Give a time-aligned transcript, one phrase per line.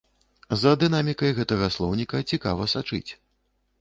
[0.61, 3.07] За дынамікай гэтага слоўніка цікава сачыць.